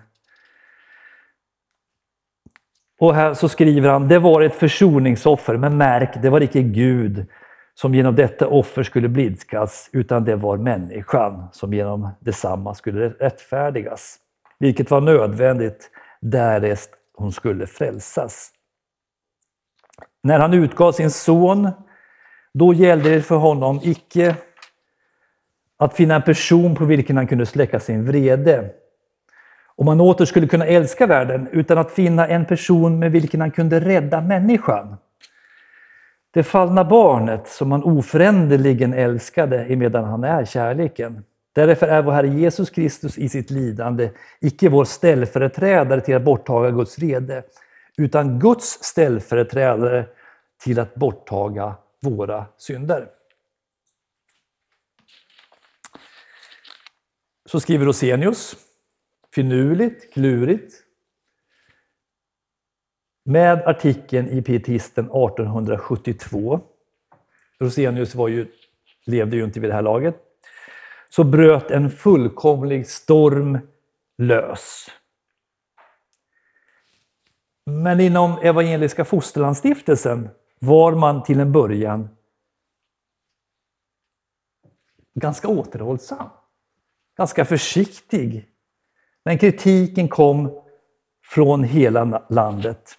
[2.99, 7.25] Och här så skriver han, det var ett försoningsoffer, men märk, det var icke Gud
[7.73, 14.17] som genom detta offer skulle blidkas, utan det var människan som genom detsamma skulle rättfärdigas.
[14.59, 18.51] Vilket var nödvändigt därest hon skulle frälsas.
[20.23, 21.69] När han utgav sin son,
[22.53, 24.35] då gällde det för honom icke
[25.77, 28.69] att finna en person på vilken han kunde släcka sin vrede,
[29.80, 33.52] om man åter skulle kunna älska världen, utan att finna en person med vilken han
[33.52, 34.98] kunde rädda människan.
[36.32, 41.24] Det fallna barnet som han oföränderligen älskade emedan han är kärleken.
[41.54, 44.10] Därför är vår Herre Jesus Kristus i sitt lidande
[44.42, 47.44] icke vår ställföreträdare till att borttaga Guds vrede,
[47.98, 50.06] utan Guds ställföreträdare
[50.63, 53.08] till att borttaga våra synder.
[57.46, 58.56] Så skriver Rosenius,
[59.36, 60.74] finurligt, klurigt,
[63.26, 66.60] med artikeln i Pietisten 1872.
[67.60, 68.48] Rosenius var ju,
[69.06, 70.15] levde ju inte vid det här laget.
[71.10, 73.60] Så bröt en fullkomlig storm
[74.18, 74.88] lös.
[77.65, 82.10] Men inom Evangeliska Fosterlandsstiftelsen var man till en början
[85.13, 86.30] ganska återhållsam,
[87.18, 88.48] ganska försiktig.
[89.25, 90.62] Men kritiken kom
[91.25, 92.95] från hela landet.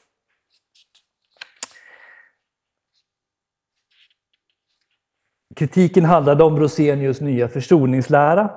[5.56, 8.50] Kritiken handlade om Rosenius nya försoningslära,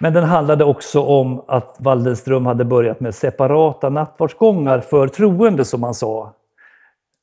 [0.00, 5.80] men den handlade också om att Waldenström hade börjat med separata nattvardsgångar för troende, som
[5.80, 6.34] man sa.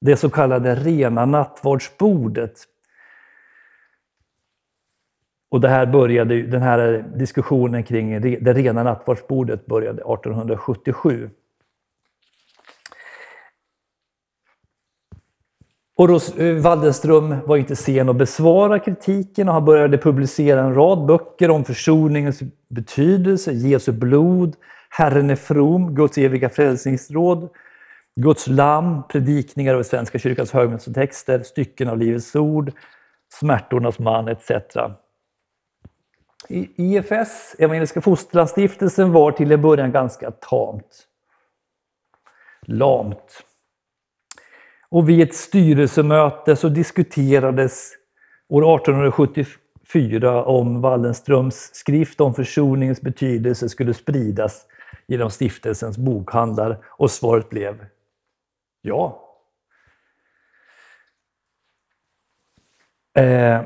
[0.01, 2.53] Det så kallade rena nattvardsbordet.
[5.49, 11.29] Och det här började, den här diskussionen kring det rena nattvardsbordet började 1877.
[15.97, 21.05] Och eh, Waldenström var inte sen att besvara kritiken och han började publicera en rad
[21.05, 24.55] böcker om försoningens betydelse, Jesu blod,
[24.89, 27.49] Herren är from, Guds eviga frälsningsråd,
[28.15, 32.71] Guds lamm, predikningar över Svenska kyrkans högmässotexter, stycken av Livets ord,
[33.33, 34.51] Smärtornas man etc.
[36.49, 41.07] IFS, Evangeliska Fosterlandsstiftelsen, var till en början ganska tamt.
[42.61, 43.43] Lamt.
[44.89, 47.91] Och vid ett styrelsemöte så diskuterades
[48.49, 54.65] år 1874 om Wallenströms skrift om försoningens betydelse skulle spridas
[55.07, 57.85] genom stiftelsens bokhandlar och svaret blev
[58.81, 59.21] ja.
[63.17, 63.61] Eh,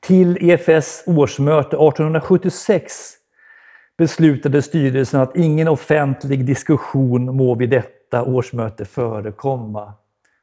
[0.00, 3.16] till EFS årsmöte 1876
[3.98, 9.94] beslutade styrelsen att ingen offentlig diskussion må vid detta årsmöte förekomma.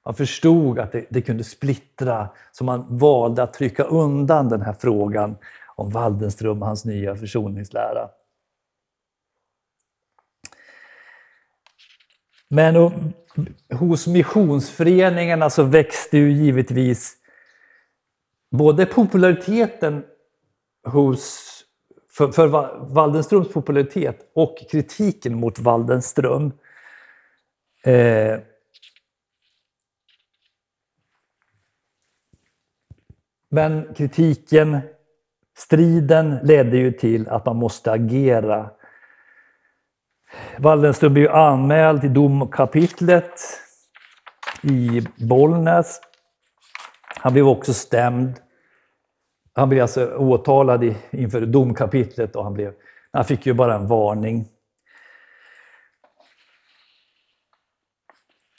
[0.06, 4.76] Man förstod att det, det, kunde splittra, så man valde att trycka undan den här
[4.80, 5.38] frågan
[5.76, 8.10] om Waldenström och hans nya försoningslära.
[12.50, 12.92] Men
[13.74, 17.16] hos missionsföreningarna så växte ju givetvis
[18.50, 20.06] både populariteten
[20.86, 21.44] hos,
[22.12, 22.48] för, för
[22.94, 26.52] Waldenströms popularitet och kritiken mot Waldenström.
[27.84, 28.40] Eh,
[33.50, 34.80] men kritiken,
[35.58, 38.70] striden ledde ju till att man måste agera.
[40.58, 43.40] Waldenström blev anmäld till domkapitlet
[44.64, 46.02] i Bollnäs
[47.20, 48.34] han blev också stämd.
[49.54, 52.74] Han blev alltså åtalad inför domkapitlet och han, blev,
[53.12, 54.46] han fick ju bara en varning.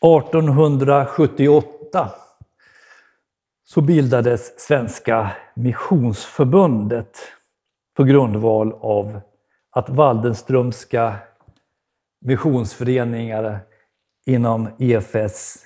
[0.02, 2.10] 1878
[3.64, 7.18] så bildades Svenska Missionsförbundet
[7.96, 9.20] på grundval av
[9.70, 11.16] att Waldenströmska
[12.20, 13.60] missionsföreningar
[14.26, 15.64] inom EFS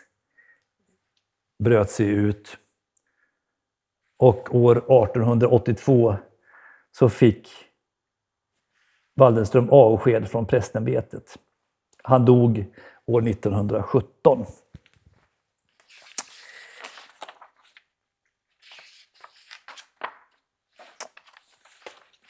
[1.58, 2.58] bröt sig ut.
[4.22, 6.16] Och år 1882
[6.90, 7.48] så fick
[9.14, 11.38] Waldenström avsked från prästämbetet.
[12.02, 12.64] Han dog
[13.06, 14.46] år 1917.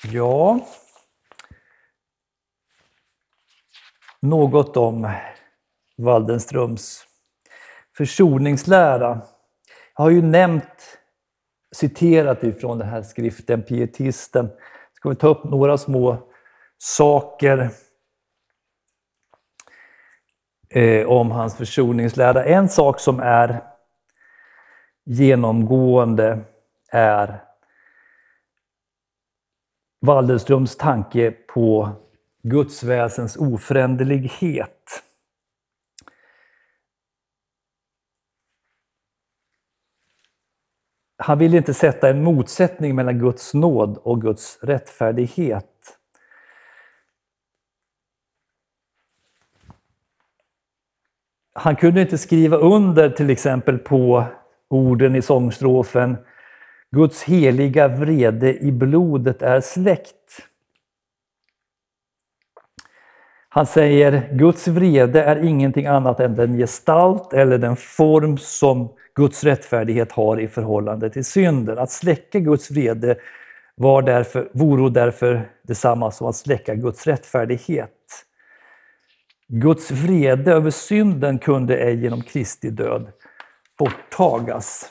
[0.04, 0.60] Ja,
[4.20, 5.12] något om
[5.96, 7.06] Waldenströms
[7.96, 9.20] försoningslära.
[9.96, 10.91] Jag har ju nämnt
[11.72, 14.48] citerat ifrån den här skriften, Pietisten.
[14.92, 16.28] Ska vi ta upp några små
[16.78, 17.70] saker
[20.70, 22.44] eh, om hans försoningslära.
[22.44, 23.62] En sak som är
[25.04, 26.38] genomgående
[26.90, 27.44] är
[30.00, 31.88] Waldenströms tanke på
[32.42, 35.02] Guds väsens oföränderlighet.
[41.24, 45.98] Han vill inte sätta en motsättning mellan Guds nåd och Guds rättfärdighet.
[51.54, 54.24] Han kunde inte skriva under till exempel på
[54.68, 56.16] orden i sångstrofen
[56.90, 60.21] Guds heliga vrede i blodet är släckt.
[63.54, 69.44] Han säger Guds vrede är ingenting annat än den gestalt eller den form som Guds
[69.44, 71.78] rättfärdighet har i förhållande till synden.
[71.78, 73.16] Att släcka Guds vrede
[73.74, 77.90] var därför, vore därför detsamma som att släcka Guds rättfärdighet.
[79.48, 83.12] Guds vrede över synden kunde ej genom Kristi död
[83.78, 84.90] borttagas.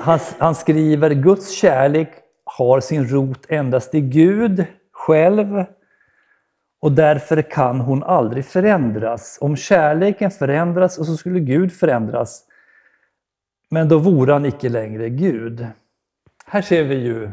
[0.00, 2.22] Han, han skriver Guds kärlek
[2.58, 5.64] har sin rot endast i Gud själv
[6.80, 9.38] och därför kan hon aldrig förändras.
[9.40, 12.44] Om kärleken förändras så skulle Gud förändras.
[13.70, 15.66] Men då vore han icke längre Gud.
[16.46, 17.30] Här ser vi ju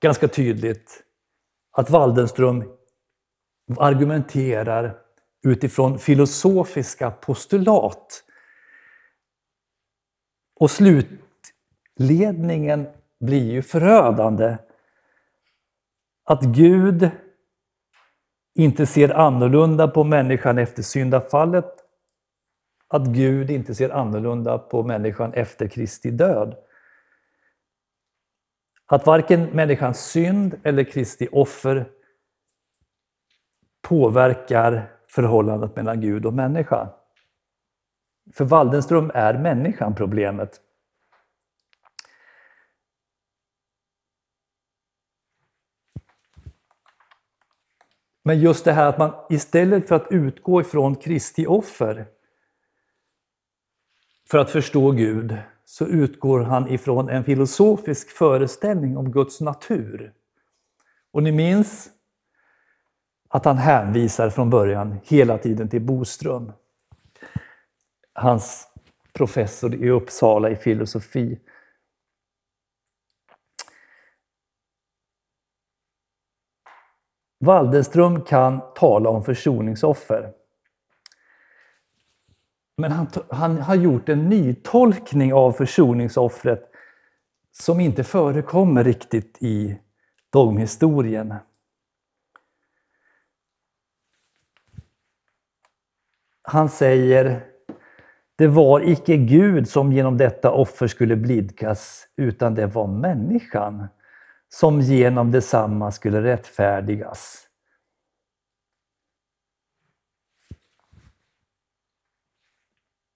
[0.00, 1.02] ganska tydligt
[1.72, 2.64] att Waldenström
[3.78, 4.94] argumenterar
[5.46, 8.22] utifrån filosofiska postulat.
[10.60, 12.86] Och slutledningen
[13.24, 14.56] blir ju förödande.
[16.24, 17.10] Att Gud
[18.54, 21.84] inte ser annorlunda på människan efter syndafallet,
[22.88, 26.56] att Gud inte ser annorlunda på människan efter Kristi död.
[28.86, 31.90] Att varken människans synd eller Kristi offer
[33.82, 36.88] påverkar förhållandet mellan Gud och människa.
[38.32, 40.60] För Waldenström är människan problemet.
[48.24, 52.06] Men just det här att man istället för att utgå ifrån Kristi offer
[54.30, 60.12] för att förstå Gud, så utgår han ifrån en filosofisk föreställning om Guds natur.
[61.12, 61.90] Och ni minns
[63.28, 66.52] att han hänvisar från början hela tiden till Boström.
[68.12, 68.68] Hans
[69.12, 71.38] professor i Uppsala i filosofi.
[77.44, 80.32] Waldenström kan tala om försoningsoffer.
[82.76, 86.70] Men han, han har gjort en nytolkning av försoningsoffret
[87.52, 89.78] som inte förekommer riktigt i
[90.32, 91.34] dogmhistorien.
[96.42, 97.46] Han säger
[98.36, 103.88] det var icke Gud som genom detta offer skulle blidkas, utan det var människan
[104.54, 107.48] som genom detsamma skulle rättfärdigas.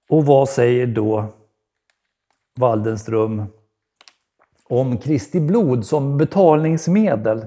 [0.08, 1.32] Och vad säger då
[2.54, 3.44] Waldenström
[4.64, 7.46] om Kristi blod som betalningsmedel?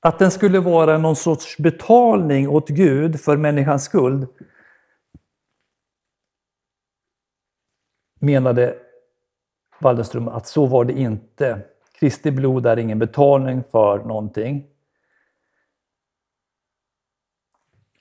[0.00, 4.28] Att den skulle vara någon sorts betalning åt Gud för människans skuld
[8.24, 8.76] menade
[9.80, 11.60] Waldenström att så var det inte.
[12.00, 14.66] Kristi blod är ingen betalning för någonting.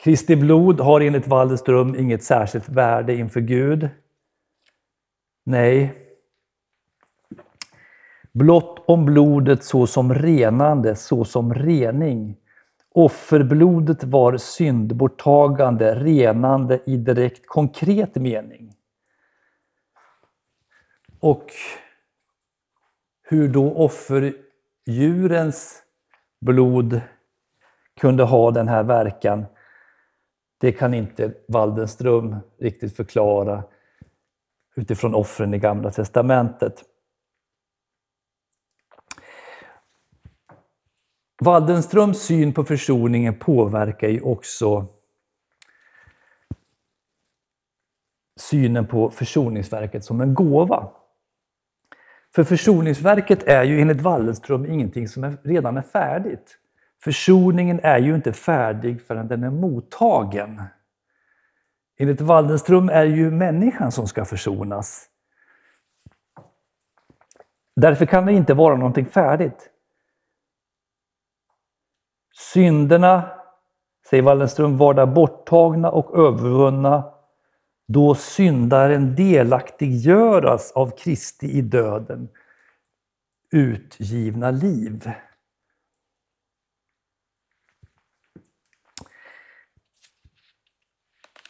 [0.03, 3.89] Kristi blod har enligt Waldenström inget särskilt värde inför Gud.
[5.43, 5.93] Nej.
[8.31, 12.37] Blott om blodet såsom renande, såsom rening.
[12.95, 18.72] Offerblodet var syndborttagande, renande i direkt konkret mening.
[21.23, 21.51] Och
[23.21, 25.83] hur då offerdjurens
[26.41, 27.01] blod
[27.99, 29.45] kunde ha den här verkan,
[30.57, 33.63] det kan inte Waldenström riktigt förklara
[34.75, 36.83] utifrån offren i Gamla Testamentet.
[41.41, 44.87] Waldenströms syn på försoningen påverkar ju också
[48.39, 51.02] synen på försoningsverket som en gåva.
[52.35, 56.59] För försoningsverket är ju enligt Wallenström ingenting som är, redan är färdigt.
[57.03, 60.63] Försoningen är ju inte färdig förrän den är mottagen.
[61.97, 65.09] Enligt Waldenström är det ju människan som ska försonas.
[67.75, 69.69] Därför kan det inte vara någonting färdigt.
[72.53, 73.29] Synderna,
[74.09, 77.12] säger Wallenström, var där borttagna och övervunna
[77.87, 82.29] då syndaren delaktiggöras av Kristi i döden
[83.51, 85.11] utgivna liv.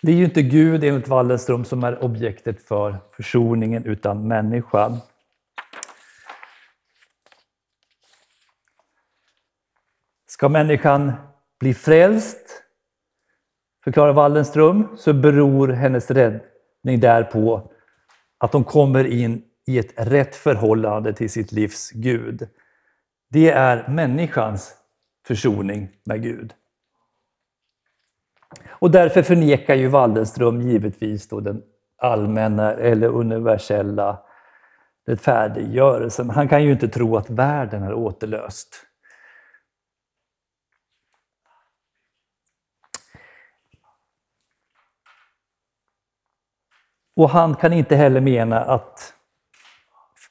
[0.02, 5.00] Det är ju inte Gud enligt Wallenström som är objektet för försoningen utan människan.
[10.28, 11.14] Ska människan
[11.60, 12.63] bli frälst
[13.84, 17.72] förklarar Wallenström, så beror hennes räddning därpå
[18.38, 22.48] att hon kommer in i ett rätt förhållande till sitt livs Gud.
[23.30, 24.76] Det är människans
[25.28, 26.54] försoning med Gud.
[28.68, 31.62] Och därför förnekar ju Wallenström givetvis då den
[31.98, 34.20] allmänna eller universella
[35.08, 36.30] rättfärdiggörelsen.
[36.30, 38.86] Han kan ju inte tro att världen är återlöst.
[47.16, 49.14] Och han kan inte heller mena att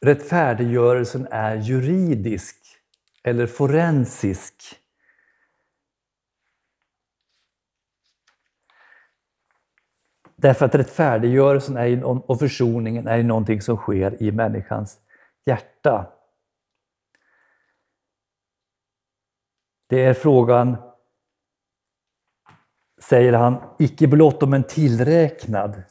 [0.00, 2.56] rättfärdiggörelsen är juridisk
[3.24, 4.78] eller forensisk.
[10.36, 15.00] Därför att rättfärdiggörelsen är, och försoningen är någonting som sker i människans
[15.46, 16.12] hjärta.
[19.86, 20.76] Det är frågan,
[23.00, 25.82] säger han, icke blott om en tillräknad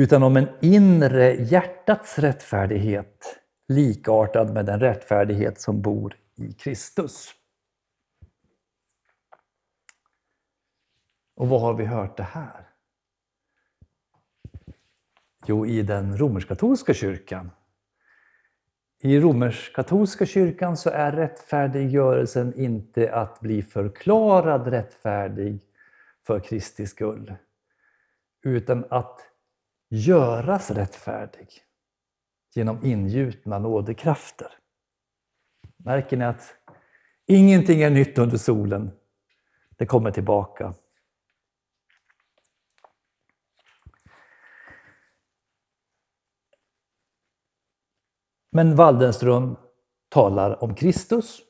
[0.00, 7.34] utan om en inre hjärtats rättfärdighet likartad med den rättfärdighet som bor i Kristus.
[11.36, 12.68] Och var har vi hört det här?
[15.46, 17.50] Jo, i den romersk-katolska kyrkan.
[18.98, 25.60] I romersk-katolska kyrkan så är rättfärdiggörelsen inte att bli förklarad rättfärdig
[26.26, 27.34] för Kristi skull,
[28.42, 29.29] utan att
[29.90, 31.48] göras rättfärdig
[32.54, 34.52] genom ingjutna nådekrafter.
[35.76, 36.54] Märker ni att
[37.26, 38.90] ingenting är nytt under solen?
[39.76, 40.74] Det kommer tillbaka.
[48.52, 49.56] Men Waldenström
[50.08, 51.40] talar om Kristus,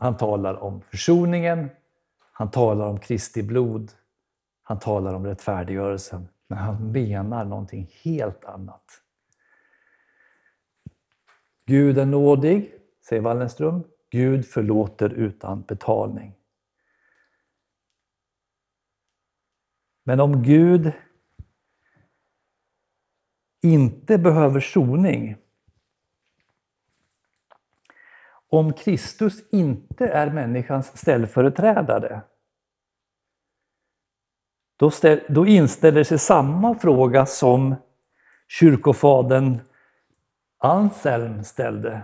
[0.00, 1.70] han talar om försoningen,
[2.32, 3.92] han talar om Kristi blod,
[4.62, 6.28] han talar om rättfärdiggörelsen.
[6.50, 9.02] Men han menar någonting helt annat.
[11.66, 12.74] Gud är nådig,
[13.08, 13.84] säger Wallenström.
[14.10, 16.34] Gud förlåter utan betalning.
[20.04, 20.92] Men om Gud
[23.62, 25.36] inte behöver soning,
[28.48, 32.22] om Kristus inte är människans ställföreträdare,
[34.80, 37.74] då, ställ, då inställer sig samma fråga som
[38.48, 39.58] kyrkofadern
[40.58, 42.02] Anselm ställde.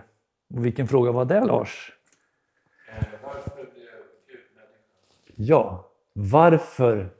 [0.54, 1.92] Och vilken fråga var det, Lars?
[2.88, 3.04] Eh,
[5.34, 7.10] ja, varför,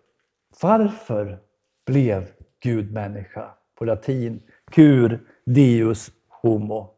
[0.63, 1.39] varför
[1.87, 2.31] blev
[2.61, 3.51] Gud människa?
[3.75, 6.95] På latin, cur deus homo.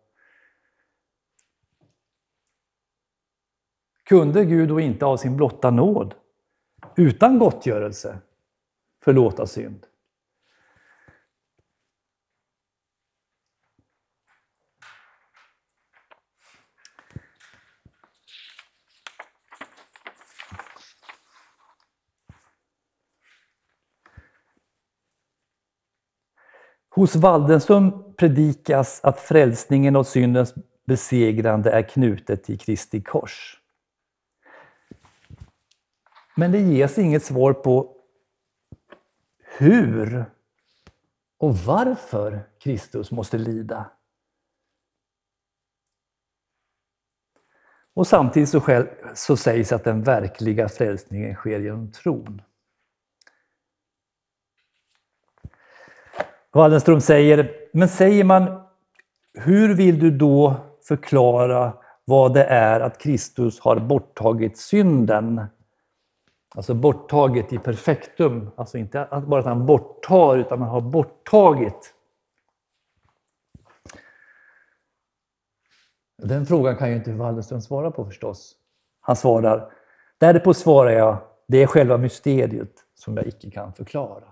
[4.04, 6.14] Kunde Gud då inte av sin blotta nåd,
[6.96, 8.18] utan gottgörelse,
[9.08, 9.86] förlåta synd?
[26.90, 30.54] Hos Waldenström predikas att frälsningen och syndens
[30.86, 33.60] besegrande är knutet till Kristi kors.
[36.36, 37.97] Men det ges inget svar på
[39.58, 40.24] hur
[41.38, 43.90] och varför Kristus måste lida.
[47.94, 52.42] Och samtidigt så, själv, så sägs att den verkliga frälsningen sker genom tron.
[56.52, 58.62] Wallenström säger, men säger man,
[59.34, 61.72] hur vill du då förklara
[62.04, 65.46] vad det är att Kristus har borttagit synden?
[66.54, 71.94] Alltså borttaget i perfektum, alltså inte bara att han borttar, utan han har borttagit.
[76.22, 78.54] Den frågan kan ju inte Wallenström svara på förstås.
[79.00, 79.72] Han svarar,
[80.18, 81.18] därpå svarar jag,
[81.48, 84.24] det är själva mysteriet som jag icke kan förklara.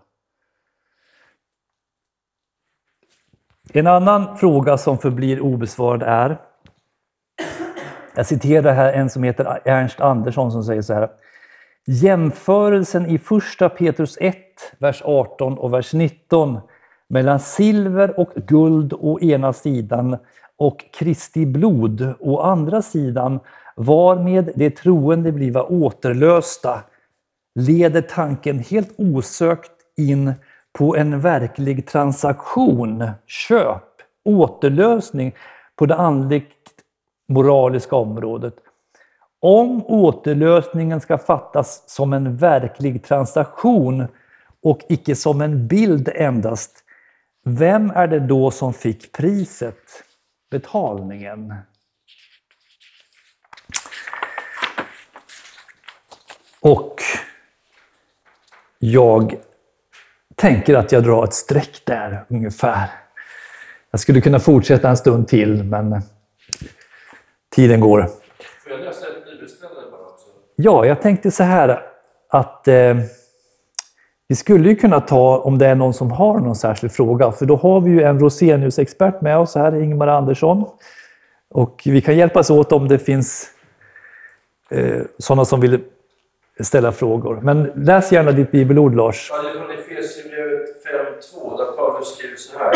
[3.73, 6.41] En annan fråga som förblir obesvarad är,
[8.15, 11.11] jag citerar här en som heter Ernst Andersson som säger så här.
[11.89, 14.37] Jämförelsen i 1 Petrus 1,
[14.79, 16.59] vers 18 och vers 19
[17.09, 20.17] mellan silver och guld å ena sidan
[20.57, 23.41] och Kristi blod å andra sidan
[23.77, 26.81] varmed de troende bliva återlösta
[27.55, 30.33] leder tanken helt osökt in
[30.79, 35.35] på en verklig transaktion, köp, återlösning
[35.77, 36.53] på det andligt
[37.29, 38.55] moraliska området.
[39.49, 44.07] Om återlösningen ska fattas som en verklig transaktion
[44.63, 46.85] och icke som en bild endast,
[47.45, 50.05] vem är det då som fick priset,
[50.51, 51.55] betalningen?
[56.61, 57.01] Och
[58.79, 59.35] jag
[60.35, 62.91] tänker att jag drar ett streck där ungefär.
[63.91, 66.03] Jag skulle kunna fortsätta en stund till, men
[67.51, 68.11] tiden går.
[68.67, 70.27] Får jag läsa ett bibelställe bara också?
[70.57, 71.83] Ja, jag tänkte så här
[72.29, 72.97] att eh,
[74.29, 77.47] vi skulle ju kunna ta, om det är någon som har någon särskild fråga, för
[77.47, 80.65] då har vi ju en Rosenius-expert med oss här, Ingmar Andersson.
[81.51, 83.51] Och vi kan hjälpas åt om det finns
[84.71, 85.81] eh, sådana som vill
[86.61, 87.41] ställa frågor.
[87.43, 89.29] Men läs gärna ditt bibelord, Lars.
[89.31, 90.85] Ja, det är från Efesierbrevet
[91.35, 92.73] 5.2 där Paulus skriver så här.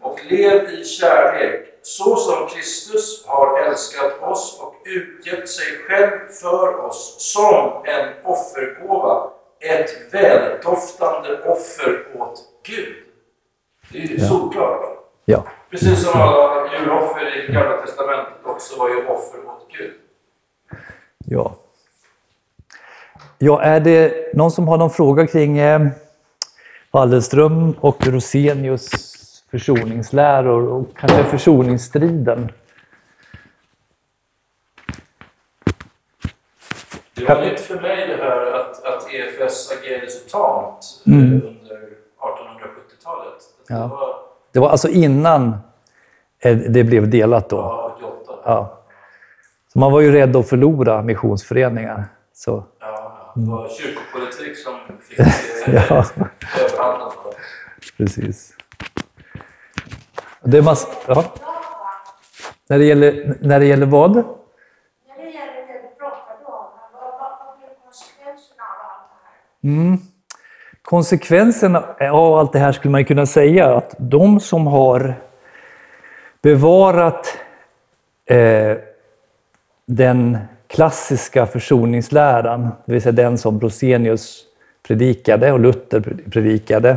[0.00, 6.84] Och lev i kärlek, så som Kristus har älskat oss och utgett sig själv för
[6.84, 9.30] oss som en offergåva,
[9.60, 12.94] ett väldoftande offer åt Gud.
[13.92, 14.28] Det är ju Ja.
[14.28, 14.98] solklart.
[15.24, 15.44] Ja.
[15.70, 19.92] Precis som alla djuroffer i Gamla Testamentet också var ju offer åt Gud.
[21.26, 21.54] Ja.
[23.38, 25.86] Ja, är det någon som har någon fråga kring eh,
[26.90, 29.15] Wallenström och Rosenius
[29.50, 32.52] försoningsläror och kanske försoningsstriden?
[37.14, 41.32] Det var nytt för mig det här att, att EFS agerade så tamt eh, Mm.
[41.32, 41.76] under
[42.18, 43.34] 1870-talet.
[43.68, 43.86] Det Ja.
[43.86, 44.16] var
[44.52, 45.56] Det var alltså innan
[46.38, 47.56] eh, det blev delat då.
[47.56, 48.38] ja, 88.
[48.44, 48.82] Ja.
[49.72, 52.04] Så man var ju rädd att förlora missionsföreningar.
[52.32, 55.18] Så, Ja, det var kyrkopolitik som fick
[55.68, 57.10] eh, överhanden.
[57.22, 57.32] på
[60.46, 60.56] det.
[60.56, 60.76] Det man,
[61.06, 61.24] ja.
[62.68, 64.16] när, det gäller, när det gäller vad?
[64.16, 64.24] När
[65.16, 69.10] det gäller det du pratade om, vad, blev konsekvenserna av allt
[69.62, 69.78] det här?
[69.78, 69.98] Mm.
[70.82, 71.76] Konsekvensen
[72.10, 75.14] av allt det här skulle man kunna säga att de som har
[76.42, 77.38] bevarat
[78.26, 78.76] eh,
[79.86, 84.44] den klassiska försoningsläran, det vill säga den som Rosenius
[84.82, 86.96] predikade och Luther predikade,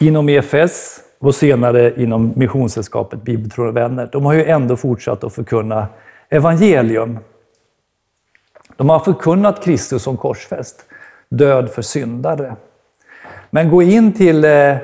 [0.00, 5.86] inom EFS och senare inom Missionssällskapet Bibeltrogna vänner, de har ju ändå fortsatt att förkunna
[6.28, 7.18] evangelium.
[8.76, 10.84] De har förkunnat Kristus som korsfäst.
[11.28, 12.56] död för syndare.
[13.50, 14.44] Men gå in till...
[14.44, 14.76] Eh,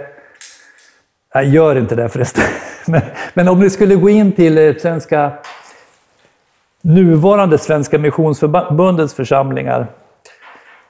[1.35, 2.45] nej, gör inte det förresten.
[2.87, 3.01] Men,
[3.35, 5.33] men om ni skulle gå in till eh, svenska,
[6.83, 9.87] nuvarande Svenska Missionsförbundets församlingar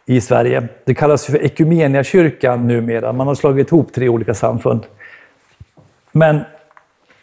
[0.07, 0.69] i Sverige.
[0.85, 3.13] Det kallas för Ekumeniakyrkan numera.
[3.13, 4.87] Man har slagit ihop tre olika samfund.
[6.17, 6.45] Men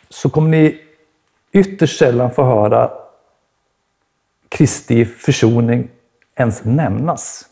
[0.09, 0.81] så kommer ni
[1.51, 2.91] ytterst sällan få höra
[4.49, 5.89] Kristi försoning
[6.35, 7.45] ens nämnas.